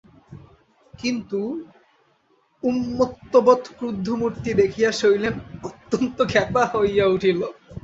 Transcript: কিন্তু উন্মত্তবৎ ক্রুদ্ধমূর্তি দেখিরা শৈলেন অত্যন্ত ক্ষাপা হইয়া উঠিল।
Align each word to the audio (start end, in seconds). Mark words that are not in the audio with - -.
কিন্তু 0.93 1.39
উন্মত্তবৎ 2.63 3.61
ক্রুদ্ধমূর্তি 3.77 4.49
দেখিরা 4.53 4.91
শৈলেন 4.99 5.33
অত্যন্ত 5.67 6.17
ক্ষাপা 6.31 6.63
হইয়া 6.73 7.05
উঠিল। 7.07 7.39